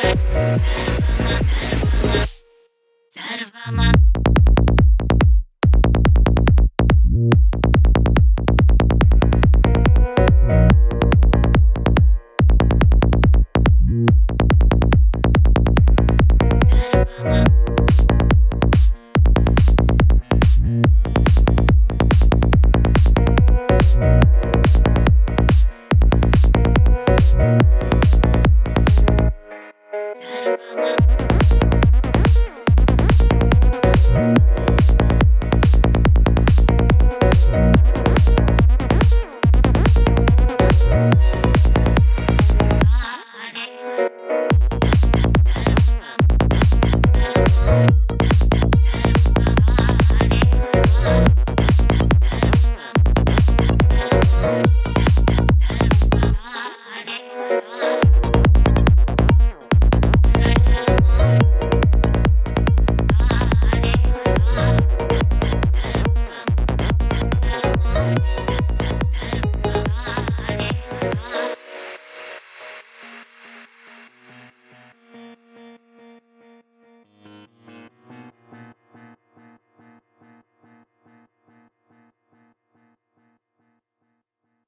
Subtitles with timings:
[0.00, 0.93] Sarvama
[30.44, 31.43] Mama.